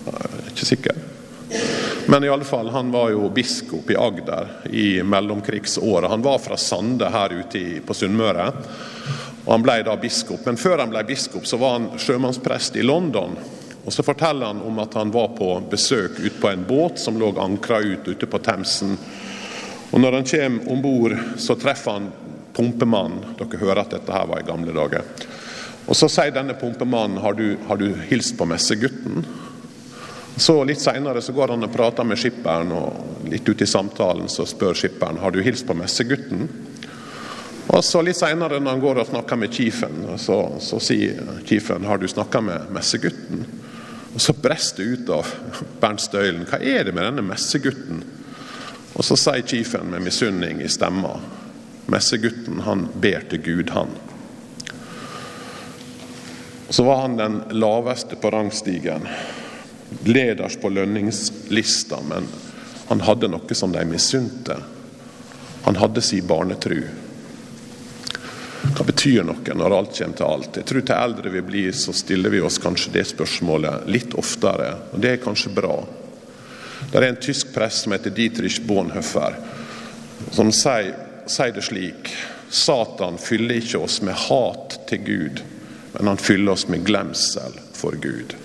Jeg 0.05 0.21
er 0.21 0.53
ikke 0.53 0.69
sikker. 0.69 0.94
Men 2.05 2.23
i 2.23 2.29
alle 2.29 2.43
fall, 2.43 2.69
han 2.69 2.91
var 2.91 3.09
jo 3.09 3.29
biskop 3.29 3.89
i 3.89 3.95
Agder 3.97 4.47
i 4.69 5.03
mellomkrigsåret. 5.03 6.09
Han 6.09 6.21
var 6.21 6.39
fra 6.39 6.57
Sande 6.57 7.09
her 7.09 7.33
ute 7.33 7.81
på 7.85 7.93
Sunnmøre. 7.93 8.51
og 9.45 9.51
Han 9.51 9.65
ble 9.65 9.79
da 9.85 9.95
biskop. 9.97 10.45
Men 10.45 10.57
før 10.57 10.83
han 10.83 10.93
ble 10.93 11.01
biskop, 11.03 11.47
så 11.49 11.57
var 11.57 11.79
han 11.79 11.87
sjømannsprest 11.97 12.77
i 12.77 12.85
London. 12.85 13.33
Og 13.85 13.93
Så 13.93 14.03
forteller 14.03 14.45
han 14.45 14.61
om 14.61 14.79
at 14.79 14.93
han 14.93 15.11
var 15.11 15.33
på 15.37 15.49
besøk 15.69 16.19
ute 16.19 16.41
på 16.41 16.49
en 16.49 16.65
båt 16.67 16.99
som 16.99 17.17
lå 17.17 17.33
ankra 17.41 17.79
ut 17.79 18.07
ute 18.07 18.25
på 18.25 18.37
Themsen. 18.37 18.97
Og 19.91 20.01
Når 20.01 20.11
han 20.11 20.29
kommer 20.29 20.71
om 20.71 20.81
bord, 20.81 21.17
så 21.37 21.55
treffer 21.55 21.91
han 21.91 22.11
pumpemannen. 22.53 23.35
Dere 23.37 23.59
hører 23.61 23.81
at 23.81 23.97
dette 23.97 24.13
her 24.13 24.27
var 24.29 24.41
i 24.41 24.47
gamle 24.47 24.73
dager. 24.73 25.01
Og 25.87 25.95
Så 25.95 26.09
sier 26.09 26.33
denne 26.33 26.53
pumpemannen 26.53 27.17
har 27.21 27.33
du, 27.33 27.57
har 27.67 27.77
du 27.77 27.93
hilst 28.09 28.37
på 28.37 28.45
messegutten? 28.45 29.25
Så 30.37 30.63
Litt 30.63 30.81
seinere 30.81 31.21
går 31.31 31.53
han 31.53 31.63
og 31.63 31.73
prater 31.73 32.03
med 32.03 32.19
skipperen, 32.19 32.71
og 32.75 33.29
litt 33.31 33.47
ute 33.47 33.63
i 33.63 33.69
samtalen 33.69 34.27
så 34.29 34.45
spør 34.45 34.75
skipperen 34.75 35.21
har 35.21 35.31
du 35.31 35.39
hilst 35.43 35.67
på 35.67 35.77
messegutten. 35.77 36.49
Og 37.67 37.83
så 37.83 38.01
Litt 38.03 38.19
seinere 38.19 38.59
når 38.59 38.75
han 38.75 38.83
går 38.83 38.99
og 39.01 39.07
snakker 39.13 39.39
med 39.39 39.53
kiefen, 39.55 40.03
så, 40.19 40.39
så 40.59 40.81
sier 40.83 41.39
kiefen 41.47 41.87
har 41.87 42.01
du 42.01 42.07
snakka 42.11 42.41
med 42.43 42.67
messegutten. 42.75 43.45
Og 44.15 44.21
Så 44.21 44.33
brester 44.33 44.83
det 44.83 44.89
ut 44.89 45.09
av 45.11 45.31
Bernt 45.81 46.03
Støylen 46.03 46.45
hva 46.47 46.59
er 46.59 46.85
det 46.87 46.93
med 46.95 47.07
denne 47.07 47.25
messegutten? 47.25 48.03
Og 48.95 49.03
Så 49.03 49.17
sier 49.19 49.43
kiefen 49.47 49.91
med 49.91 50.03
misunning 50.03 50.61
i 50.63 50.71
stemma 50.71 51.15
messegutten 51.85 52.59
han 52.65 52.87
ber 52.93 53.25
til 53.29 53.41
Gud, 53.41 53.69
han. 53.69 53.91
Så 56.69 56.83
var 56.83 57.01
han 57.01 57.17
den 57.17 57.41
laveste 57.49 58.17
på 58.17 58.31
rangstigen, 58.33 59.05
leders 60.05 60.55
på 60.61 60.69
lønningslista, 60.69 61.99
men 62.09 62.27
han 62.87 63.01
hadde 63.01 63.29
noe 63.33 63.57
som 63.57 63.71
de 63.73 63.81
misunte. 63.89 64.57
Han 65.65 65.75
hadde 65.81 66.01
si 66.05 66.21
barnetru. 66.21 66.83
Hva 68.75 68.85
betyr 68.85 69.23
noe 69.25 69.57
når 69.57 69.73
alt 69.73 69.97
kommer 69.97 70.17
til 70.17 70.27
alt? 70.27 70.59
Jeg 70.59 70.69
tror 70.69 70.85
Til 70.85 70.95
eldre 70.95 71.33
vi 71.33 71.41
blir, 71.41 71.71
så 71.71 71.93
stiller 71.93 72.29
vi 72.29 72.41
oss 72.41 72.59
kanskje 72.61 72.93
det 72.93 73.05
spørsmålet 73.09 73.89
litt 73.89 74.13
oftere, 74.13 74.71
og 74.91 75.01
det 75.01 75.15
er 75.15 75.23
kanskje 75.23 75.53
bra. 75.55 75.79
Det 76.91 76.99
er 76.99 77.07
en 77.09 77.21
tysk 77.21 77.53
prest 77.55 77.85
som 77.85 77.95
heter 77.95 78.13
Dietrich 78.13 78.61
Bonhoeffer, 78.61 79.37
som 80.31 80.51
sier, 80.53 80.93
sier 81.25 81.53
det 81.55 81.65
slik 81.65 82.13
Satan 82.49 83.17
fyller 83.17 83.57
ikke 83.57 83.81
oss 83.81 84.01
med 84.05 84.15
hat 84.27 84.77
til 84.89 85.01
Gud, 85.05 85.41
men 85.97 86.13
han 86.13 86.21
fyller 86.21 86.53
oss 86.53 86.67
med 86.69 86.85
glemsel 86.85 87.57
for 87.73 87.97
Gud. 88.01 88.35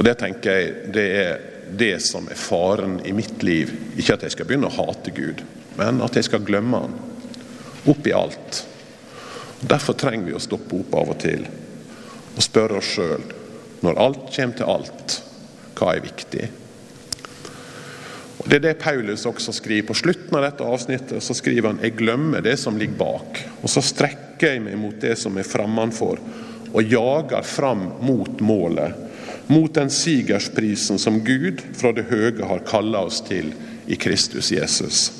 Og 0.00 0.04
Det 0.04 0.14
tenker 0.16 0.54
jeg 0.56 0.92
det 0.96 1.08
er 1.20 1.40
det 1.76 1.98
som 2.00 2.24
er 2.32 2.38
faren 2.40 3.02
i 3.04 3.12
mitt 3.12 3.42
liv. 3.44 3.68
Ikke 4.00 4.14
at 4.16 4.22
jeg 4.24 4.32
skal 4.32 4.46
begynne 4.48 4.70
å 4.70 4.76
hate 4.78 5.12
Gud, 5.12 5.42
men 5.76 6.00
at 6.00 6.16
jeg 6.16 6.24
skal 6.24 6.40
glemme 6.40 6.80
Han 6.80 6.94
oppi 7.90 8.14
alt. 8.16 8.62
Derfor 9.60 9.98
trenger 10.00 10.30
vi 10.30 10.36
å 10.36 10.40
stoppe 10.40 10.78
opp 10.80 10.96
av 10.96 11.12
og 11.12 11.20
til 11.20 11.44
og 12.30 12.44
spørre 12.46 12.78
oss 12.78 12.94
sjøl, 12.94 13.24
når 13.84 14.00
alt 14.00 14.20
kommer 14.32 14.56
til 14.56 14.72
alt, 14.72 15.14
hva 15.76 15.92
er 15.92 16.04
viktig? 16.04 16.44
Og 18.40 18.48
Det 18.48 18.56
er 18.56 18.64
det 18.64 18.78
Paulus 18.80 19.26
også 19.28 19.52
skriver. 19.52 19.88
På 19.88 19.96
slutten 19.98 20.36
av 20.38 20.46
dette 20.46 20.64
avsnittet 20.64 21.24
så 21.24 21.36
skriver 21.36 21.72
han 21.74 21.82
jeg 21.82 21.98
glemmer 21.98 22.40
det 22.44 22.56
som 22.62 22.78
ligger 22.80 22.96
bak, 23.02 23.42
og 23.60 23.68
så 23.68 23.82
strekker 23.84 24.54
jeg 24.54 24.64
meg 24.64 24.78
mot 24.80 24.96
det 25.02 25.18
som 25.20 25.36
er 25.36 25.48
frammanfor, 25.48 26.22
og 26.70 26.94
jager 26.94 27.44
fram 27.44 27.88
mot 28.06 28.40
målet, 28.40 29.09
mot 29.50 29.74
den 29.74 29.90
sigersprisen 29.90 30.98
som 30.98 31.24
Gud 31.24 31.62
fra 31.74 31.90
det 31.92 32.06
høye 32.06 32.46
har 32.46 32.62
kalla 32.62 33.00
oss 33.08 33.18
til 33.26 33.50
i 33.90 33.96
Kristus 33.98 34.52
Jesus. 34.52 35.10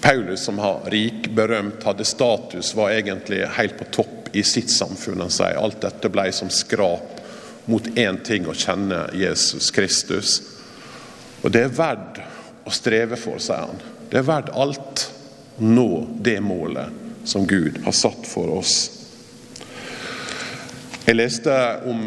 Paulus, 0.00 0.40
som 0.40 0.58
har 0.58 0.90
rik, 0.90 1.28
berømt, 1.30 1.84
hadde 1.86 2.04
status, 2.04 2.74
var 2.74 2.90
egentlig 2.90 3.44
helt 3.54 3.78
på 3.78 3.86
topp 3.94 4.34
i 4.34 4.42
sitt 4.42 4.70
samfunn. 4.74 5.22
Han 5.22 5.30
sier 5.30 5.60
alt 5.60 5.78
dette 5.84 6.10
ble 6.10 6.26
som 6.34 6.50
skrap 6.50 7.20
mot 7.70 7.86
én 7.94 8.18
ting, 8.26 8.48
å 8.50 8.58
kjenne 8.58 9.04
Jesus 9.14 9.70
Kristus. 9.70 10.40
Og 11.44 11.54
det 11.54 11.68
er 11.68 11.76
verdt 11.78 12.18
å 12.66 12.74
streve 12.74 13.20
for, 13.20 13.38
sier 13.38 13.68
han. 13.70 13.84
Det 14.10 14.18
er 14.18 14.26
verdt 14.26 14.50
alt 14.50 15.06
å 15.60 15.62
nå 15.62 15.90
det 16.18 16.40
målet 16.42 17.22
som 17.22 17.46
Gud 17.46 17.84
har 17.84 17.94
satt 17.94 18.26
for 18.26 18.50
oss. 18.58 18.99
Jeg 21.10 21.16
leste 21.18 21.54
om 21.90 22.04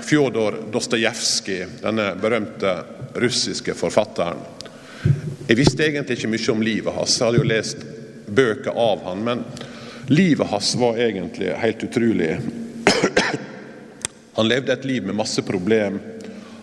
Fjodor 0.00 0.54
Dostojevskij, 0.72 1.66
denne 1.82 2.06
berømte 2.16 2.70
russiske 3.20 3.74
forfatteren. 3.76 4.38
Jeg 5.44 5.58
visste 5.58 5.84
egentlig 5.84 6.16
ikke 6.16 6.30
mye 6.32 6.54
om 6.54 6.64
livet 6.64 6.96
hans, 6.96 7.18
jeg 7.18 7.26
hadde 7.26 7.42
jo 7.42 7.50
lest 7.50 7.84
bøker 8.38 8.80
av 8.80 9.04
han, 9.10 9.20
men 9.26 9.42
livet 10.08 10.48
hans 10.48 10.72
var 10.80 10.96
egentlig 11.04 11.52
helt 11.60 11.84
utrolig. 11.84 12.30
Han 14.40 14.48
levde 14.48 14.72
et 14.72 14.88
liv 14.88 15.04
med 15.04 15.20
masse 15.20 15.44
problem. 15.44 16.00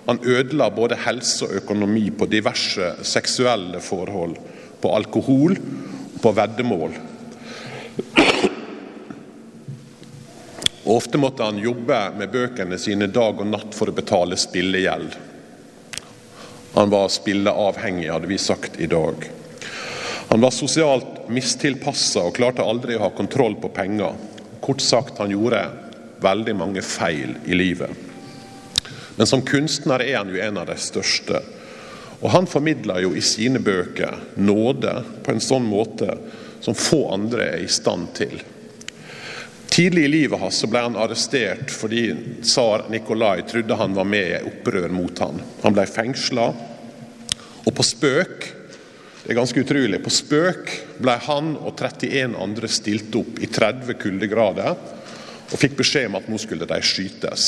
Han 0.09 0.25
ødela 0.25 0.73
både 0.73 0.97
helse 1.05 1.45
og 1.45 1.59
økonomi 1.61 2.07
på 2.09 2.25
diverse 2.25 2.89
seksuelle 3.05 3.85
forhold, 3.85 4.39
på 4.81 4.97
alkohol 4.97 5.61
på 6.25 6.37
veddemål. 6.41 6.97
Og 10.83 10.97
Ofte 10.97 11.17
måtte 11.17 11.45
han 11.47 11.61
jobbe 11.63 11.99
med 12.17 12.31
bøkene 12.31 12.77
sine 12.79 13.07
dag 13.07 13.39
og 13.39 13.47
natt 13.47 13.75
for 13.75 13.89
å 13.89 13.95
betale 13.95 14.35
spillegjeld. 14.39 15.15
Han 16.73 16.89
var 16.91 17.11
spilleavhengig, 17.13 18.09
hadde 18.11 18.27
vi 18.27 18.37
sagt 18.41 18.79
i 18.81 18.89
dag. 18.91 19.29
Han 20.33 20.41
var 20.41 20.51
sosialt 20.51 21.29
mistilpassa 21.29 22.25
og 22.27 22.35
klarte 22.35 22.65
aldri 22.65 22.97
å 22.97 23.05
ha 23.05 23.11
kontroll 23.15 23.55
på 23.61 23.69
penger. 23.71 24.15
Kort 24.63 24.81
sagt, 24.81 25.19
han 25.21 25.31
gjorde 25.31 25.61
veldig 26.23 26.55
mange 26.57 26.81
feil 26.81 27.35
i 27.45 27.55
livet. 27.55 27.91
Men 29.15 29.29
som 29.29 29.43
kunstner 29.45 30.01
er 30.01 30.17
han 30.17 30.31
jo 30.33 30.41
en 30.41 30.57
av 30.57 30.67
de 30.67 30.77
største. 30.81 31.43
Og 32.23 32.31
han 32.33 32.47
formidler 32.49 33.03
jo 33.05 33.13
i 33.15 33.21
sine 33.21 33.61
bøker 33.61 34.17
nåde 34.41 34.95
på 35.23 35.35
en 35.35 35.43
sånn 35.43 35.67
måte 35.67 36.17
som 36.63 36.75
få 36.75 37.05
andre 37.13 37.51
er 37.53 37.63
i 37.65 37.71
stand 37.71 38.09
til. 38.17 38.39
Tidlig 39.73 40.03
i 40.05 40.07
livet 40.07 40.37
hans 40.39 40.59
ble 40.69 40.83
han 40.85 40.95
arrestert 41.01 41.71
fordi 41.73 42.03
tsar 42.45 42.83
Nikolai 42.93 43.41
trodde 43.49 43.73
han 43.73 43.95
var 43.97 44.05
med 44.05 44.27
i 44.29 44.41
opprør 44.45 44.91
mot 44.93 45.19
han. 45.23 45.39
Han 45.63 45.73
ble 45.73 45.85
fengsla, 45.89 46.43
og 47.63 47.71
på 47.73 47.85
spøk 47.87 48.45
det 49.23 49.31
er 49.31 49.39
ganske 49.39 49.63
utrolig, 49.63 49.97
på 50.03 50.11
spøk 50.13 50.69
ble 51.01 51.15
han 51.25 51.55
og 51.55 51.71
31 51.73 52.35
andre 52.43 52.69
stilt 52.69 53.17
opp 53.17 53.39
i 53.41 53.49
30 53.49 53.97
kuldegrader 53.97 54.75
og 54.75 55.55
fikk 55.57 55.79
beskjed 55.79 56.05
om 56.11 56.19
at 56.19 56.27
nå 56.29 56.37
skulle 56.43 56.67
de 56.69 56.79
skytes. 56.85 57.47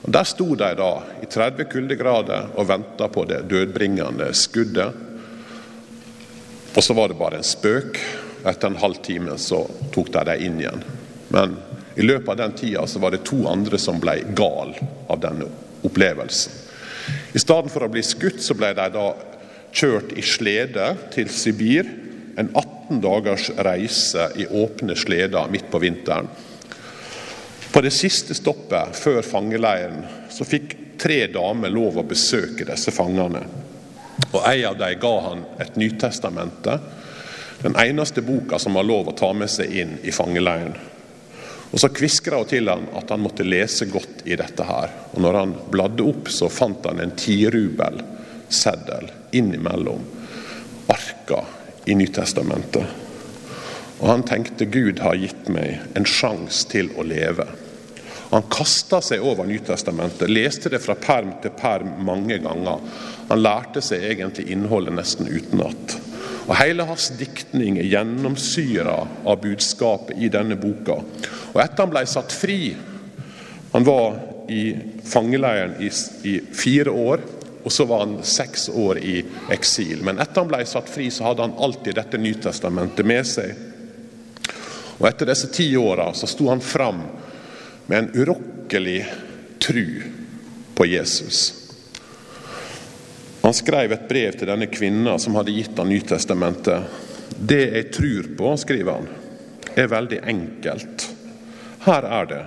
Og 0.00 0.08
Der 0.16 0.24
sto 0.24 0.46
de 0.54 0.70
da 0.78 0.90
i 1.20 1.28
30 1.28 1.68
kuldegrader 1.68 2.54
og 2.54 2.70
venta 2.70 3.10
på 3.12 3.26
det 3.28 3.42
dødbringende 3.50 4.30
skuddet. 4.32 4.96
Og 6.72 6.80
så 6.80 6.96
var 6.96 7.12
det 7.12 7.20
bare 7.20 7.42
en 7.42 7.50
spøk. 7.50 8.00
Etter 8.40 8.70
en 8.72 8.80
halv 8.80 9.02
time 9.04 9.36
så 9.36 9.66
tok 9.92 10.14
de 10.16 10.24
dem 10.30 10.48
inn 10.48 10.64
igjen. 10.64 10.88
Men 11.30 11.56
i 11.94 12.02
løpet 12.02 12.28
av 12.28 12.36
den 12.36 12.56
tida 12.58 12.86
så 12.86 12.98
var 13.02 13.14
det 13.14 13.24
to 13.28 13.44
andre 13.50 13.78
som 13.78 14.00
ble 14.02 14.18
gal 14.38 14.74
av 15.10 15.20
denne 15.22 15.46
opplevelsen. 15.86 16.52
I 17.32 17.38
stedet 17.38 17.70
for 17.72 17.86
å 17.86 17.90
bli 17.90 18.02
skutt, 18.04 18.42
så 18.42 18.54
ble 18.58 18.72
de 18.74 18.86
da 18.94 19.06
kjørt 19.72 20.14
i 20.18 20.24
slede 20.26 20.92
til 21.14 21.30
Sibir. 21.30 21.88
En 22.38 22.50
18 22.54 23.00
dagers 23.02 23.50
reise 23.62 24.30
i 24.38 24.46
åpne 24.46 24.96
sleder 24.98 25.50
midt 25.50 25.70
på 25.70 25.80
vinteren. 25.82 26.28
På 27.70 27.82
det 27.84 27.92
siste 27.94 28.34
stoppet 28.34 28.96
før 28.98 29.22
fangeleiren 29.22 30.02
så 30.30 30.46
fikk 30.46 30.74
tre 30.98 31.22
damer 31.30 31.70
lov 31.70 32.00
å 32.00 32.06
besøke 32.06 32.66
disse 32.66 32.90
fangene. 32.94 33.44
Og 34.32 34.40
En 34.42 34.64
av 34.72 34.78
dem 34.78 34.98
ga 35.00 35.12
han 35.28 35.44
et 35.62 35.76
Nytestamente, 35.78 36.78
den 37.62 37.76
eneste 37.78 38.22
boka 38.26 38.58
som 38.58 38.74
var 38.74 38.88
lov 38.88 39.08
å 39.10 39.16
ta 39.16 39.30
med 39.32 39.50
seg 39.52 39.70
inn 39.70 39.98
i 40.02 40.12
fangeleiren. 40.14 40.74
Og 41.70 41.80
Så 41.80 41.88
kviskra 41.94 42.36
hun 42.40 42.48
til 42.50 42.68
han 42.68 42.88
at 42.98 43.10
han 43.10 43.22
måtte 43.22 43.46
lese 43.46 43.86
godt 43.86 44.24
i 44.24 44.36
dette. 44.36 44.64
her. 44.64 44.90
Og 45.14 45.20
når 45.22 45.34
han 45.38 45.54
bladde 45.70 46.02
opp, 46.02 46.28
så 46.28 46.48
fant 46.48 46.86
han 46.86 47.00
en 47.00 47.16
tirubel-seddel 47.16 49.10
innimellom 49.32 50.02
arka 50.90 51.44
i 51.86 51.94
Nytestamentet. 51.94 52.86
Og 54.00 54.08
han 54.08 54.22
tenkte 54.22 54.64
Gud 54.64 54.98
har 55.04 55.14
gitt 55.14 55.48
meg 55.52 55.80
en 55.94 56.06
sjanse 56.08 56.66
til 56.70 56.90
å 56.96 57.04
leve. 57.06 57.46
Han 58.30 58.46
kasta 58.50 59.00
seg 59.02 59.22
over 59.26 59.46
Nytestamentet, 59.46 60.30
leste 60.30 60.70
det 60.70 60.80
fra 60.82 60.94
perm 60.94 61.34
til 61.42 61.54
perm 61.58 61.96
mange 62.06 62.38
ganger. 62.42 62.78
Han 63.28 63.42
lærte 63.42 63.82
seg 63.82 64.06
egentlig 64.12 64.48
innholdet 64.54 64.94
nesten 64.96 65.28
utenat. 65.28 65.98
Og 66.46 66.54
Hele 66.58 66.86
hans 66.88 67.10
diktning 67.18 67.78
er 67.78 67.88
gjennomsyra 67.88 68.96
av 69.28 69.40
budskapet 69.42 70.18
i 70.18 70.30
denne 70.32 70.56
boka. 70.60 71.00
Og 71.52 71.60
etter 71.62 71.84
han 71.84 71.92
ble 71.92 72.06
satt 72.08 72.32
fri 72.34 72.76
Han 73.70 73.84
var 73.86 74.16
i 74.50 74.72
fangeleiren 75.06 75.76
i, 75.78 75.86
i 76.26 76.40
fire 76.42 76.90
år, 76.90 77.20
og 77.62 77.72
så 77.72 77.84
var 77.86 78.00
han 78.02 78.16
seks 78.26 78.66
år 78.74 78.98
i 78.98 79.20
eksil. 79.54 80.00
Men 80.02 80.18
etter 80.18 80.42
han 80.42 80.50
ble 80.50 80.64
satt 80.66 80.90
fri, 80.90 81.06
så 81.14 81.28
hadde 81.28 81.46
han 81.46 81.54
alltid 81.54 81.94
dette 81.94 82.18
Nytestamentet 82.18 83.06
med 83.06 83.28
seg. 83.30 83.54
Og 84.98 85.06
etter 85.06 85.30
disse 85.30 85.52
ti 85.54 85.68
åra 85.78 86.10
sto 86.18 86.50
han 86.50 86.64
fram 86.64 87.04
med 87.86 87.96
en 87.98 88.10
urokkelig 88.10 88.98
tru 89.62 89.86
på 90.74 90.90
Jesus. 90.90 91.59
Han 93.40 93.54
skrev 93.54 93.92
et 93.92 94.08
brev 94.08 94.36
til 94.36 94.50
denne 94.50 94.68
kvinna 94.68 95.16
som 95.18 95.36
hadde 95.38 95.54
gitt 95.54 95.78
han 95.80 95.88
Nytestamentet. 95.88 96.98
Det 97.40 97.62
jeg 97.72 97.90
tror 97.94 98.28
på, 98.36 98.52
skriver 98.60 98.98
han, 98.98 99.08
er 99.74 99.88
veldig 99.88 100.20
enkelt. 100.28 101.06
Her 101.86 102.08
er 102.20 102.28
det. 102.28 102.40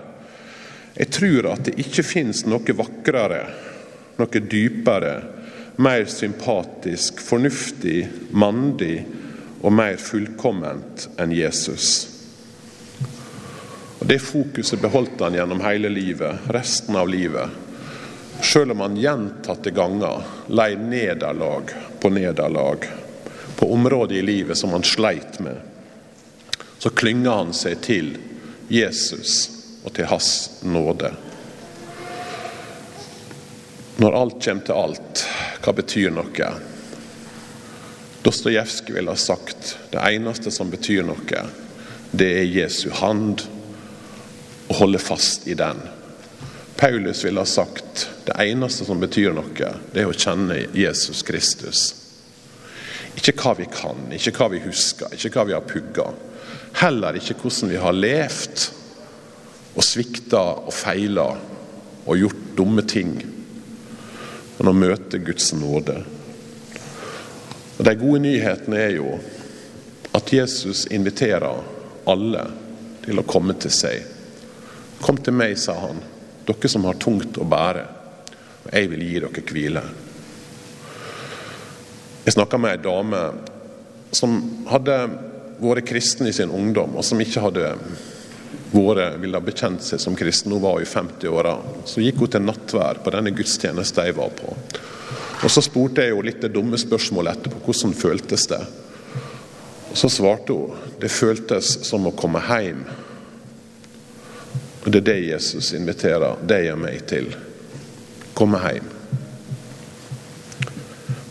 Jeg 0.93 1.09
tror 1.15 1.49
at 1.53 1.65
det 1.65 1.79
ikke 1.81 2.05
fins 2.05 2.43
noe 2.45 2.75
vakrere, 2.77 3.41
noe 4.19 4.43
dypere, 4.45 5.13
mer 5.81 6.05
sympatisk, 6.05 7.23
fornuftig, 7.25 8.03
mandig 8.29 8.99
og 9.63 9.73
mer 9.73 9.97
fullkomment 9.97 11.07
enn 11.17 11.33
Jesus. 11.33 11.89
Og 13.97 14.05
Det 14.05 14.19
fokuset 14.21 14.81
beholdt 14.83 15.21
han 15.23 15.39
gjennom 15.39 15.63
hele 15.63 15.89
livet, 15.89 16.45
resten 16.53 16.99
av 16.99 17.09
livet. 17.09 17.62
Selv 18.43 18.71
om 18.71 18.79
han 18.79 18.97
gjentatte 18.99 19.71
ganger 19.71 20.23
lei 20.47 20.75
nederlag 20.75 21.71
på 21.99 22.09
nederlag 22.09 22.85
på 23.55 23.69
områder 23.73 24.15
i 24.15 24.21
livet 24.21 24.57
som 24.57 24.69
han 24.75 24.83
sleit 24.83 25.39
med, 25.39 25.57
så 26.77 26.89
klynga 26.89 27.31
han 27.31 27.53
seg 27.55 27.79
til 27.81 28.17
Jesus 28.67 29.49
og 29.83 29.93
til 29.95 30.09
hans 30.11 30.29
nåde. 30.61 31.13
Når 34.03 34.17
alt 34.19 34.39
kommer 34.43 34.67
til 34.67 34.75
alt, 34.75 35.23
hva 35.63 35.73
betyr 35.77 36.11
noe? 36.11 36.49
Dostojevskij 38.23 38.95
ville 38.95 39.11
ha 39.11 39.19
sagt 39.19 39.77
det 39.91 40.03
eneste 40.03 40.51
som 40.51 40.71
betyr 40.71 41.05
noe, 41.07 41.45
det 42.11 42.31
er 42.41 42.49
Jesu 42.57 42.89
hand, 42.99 43.45
og 44.67 44.75
holde 44.81 44.99
fast 44.99 45.47
i 45.47 45.55
den. 45.55 45.79
Paulus 46.75 47.23
ville 47.23 47.39
ha 47.39 47.47
sagt 47.47 48.09
det 48.25 48.37
eneste 48.39 48.85
som 48.87 49.01
betyr 49.01 49.33
noe, 49.35 49.73
det 49.91 50.03
er 50.03 50.09
å 50.09 50.15
kjenne 50.15 50.61
Jesus 50.77 51.23
Kristus. 51.27 51.83
Ikke 53.19 53.35
hva 53.37 53.53
vi 53.57 53.67
kan, 53.69 54.07
ikke 54.15 54.33
hva 54.37 54.47
vi 54.53 54.61
husker, 54.63 55.11
ikke 55.13 55.33
hva 55.35 55.47
vi 55.49 55.55
har 55.57 55.67
pugga. 55.67 56.07
Heller 56.79 57.19
ikke 57.19 57.35
hvordan 57.41 57.73
vi 57.73 57.81
har 57.81 57.93
levd 57.93 58.63
og 59.73 59.85
svikta 59.85 60.41
og 60.63 60.73
feila 60.73 61.27
og 62.03 62.17
gjort 62.19 62.41
dumme 62.57 62.85
ting. 62.89 63.13
Men 64.57 64.71
å 64.71 64.75
møte 64.77 65.21
Guds 65.21 65.51
nåde. 65.57 65.99
Og 67.77 67.85
De 67.85 67.95
gode 67.97 68.23
nyhetene 68.25 68.79
er 68.79 68.97
jo 68.97 69.17
at 70.13 70.33
Jesus 70.33 70.85
inviterer 70.93 71.63
alle 72.09 72.43
til 73.03 73.19
å 73.19 73.27
komme 73.27 73.55
til 73.59 73.73
seg. 73.73 74.03
Kom 75.03 75.17
til 75.19 75.35
meg, 75.35 75.57
sa 75.59 75.75
han, 75.81 75.99
dere 76.47 76.69
som 76.69 76.85
har 76.87 76.99
tungt 77.01 77.39
å 77.41 77.47
bære, 77.49 77.83
jeg 78.73 78.89
vil 78.89 79.05
gi 79.05 79.19
dere 79.21 79.43
hvile. 79.53 79.83
Jeg 82.23 82.33
snakka 82.33 82.57
med 82.57 82.71
ei 82.73 82.81
dame 82.81 83.19
som 84.15 84.39
hadde 84.69 84.95
vært 85.63 85.85
kristen 85.87 86.27
i 86.27 86.33
sin 86.33 86.51
ungdom, 86.53 86.95
og 86.97 87.05
som 87.05 87.21
ikke 87.21 87.43
hadde 87.43 87.67
vært, 88.73 89.19
ville 89.21 89.37
ha 89.37 89.43
bekjent 89.43 89.83
seg 89.85 90.01
som 90.01 90.15
kristen. 90.17 90.55
Hun 90.55 90.63
var 90.63 90.81
i 90.81 90.89
50-åra. 90.89 91.57
Så 91.85 92.01
gikk 92.01 92.23
hun 92.23 92.33
til 92.33 92.45
nattvær 92.47 93.03
på 93.03 93.13
denne 93.13 93.33
gudstjenesten 93.35 94.09
jeg 94.09 94.17
var 94.17 94.33
på. 94.39 94.55
Og 95.43 95.51
Så 95.51 95.61
spurte 95.61 96.01
jeg 96.01 96.15
jo 96.15 96.23
litt 96.23 96.41
det 96.41 96.53
dumme 96.55 96.79
spørsmålet 96.79 97.37
etterpå. 97.37 97.61
Hvordan 97.67 97.93
føltes 97.93 98.47
det? 98.47 98.61
Og 99.91 99.97
Så 99.99 100.09
svarte 100.09 100.55
hun 100.55 100.97
det 101.01 101.11
føltes 101.11 101.75
som 101.85 102.07
å 102.07 102.15
komme 102.17 102.41
hjem. 102.47 102.85
Og 104.85 104.91
Det 104.91 105.03
er 105.03 105.09
det 105.11 105.19
Jesus 105.27 105.73
inviterer 105.73 106.39
deg 106.47 106.71
og 106.73 106.79
meg 106.87 107.05
til. 107.07 107.35
Komme 108.33 108.59
hjem. 108.63 108.89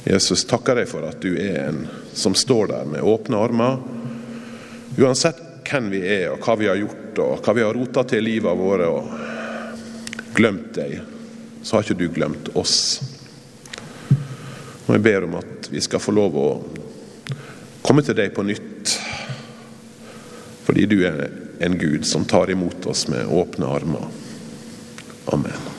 Jesus 0.04 0.44
takker 0.44 0.80
deg 0.80 0.88
for 0.90 1.06
at 1.06 1.22
du 1.22 1.34
er 1.38 1.68
en 1.68 1.84
som 2.12 2.34
står 2.34 2.72
der 2.72 2.88
med 2.90 3.06
åpne 3.06 3.38
armer 3.38 3.78
Uansett 4.98 5.38
hvem 5.64 5.88
vi 5.88 6.02
er, 6.04 6.26
og 6.34 6.42
hva 6.44 6.56
vi 6.60 6.68
har 6.68 6.76
gjort, 6.76 7.16
og 7.22 7.38
hva 7.40 7.54
vi 7.56 7.62
har 7.64 7.72
rota 7.72 8.02
til 8.04 8.20
i 8.20 8.34
livet 8.34 8.58
vårt 8.58 8.84
og 8.84 10.34
glemt 10.36 10.74
deg, 10.76 10.98
så 11.62 11.78
har 11.78 11.86
ikke 11.86 11.96
du 11.96 12.06
glemt 12.12 12.50
oss. 12.60 13.00
Og 14.84 14.92
Jeg 14.92 15.04
ber 15.06 15.24
om 15.24 15.38
at 15.40 15.70
vi 15.72 15.80
skal 15.80 16.02
få 16.02 16.12
lov 16.12 16.36
å 16.36 16.48
komme 17.80 18.04
til 18.04 18.18
deg 18.18 18.34
på 18.36 18.44
nytt, 18.44 18.96
fordi 20.68 20.88
du 20.90 20.98
er 21.08 21.24
en 21.64 21.78
Gud 21.80 22.04
som 22.08 22.28
tar 22.28 22.52
imot 22.52 22.84
oss 22.90 23.06
med 23.08 23.32
åpne 23.32 23.76
armer. 23.80 24.10
Amen. 25.32 25.71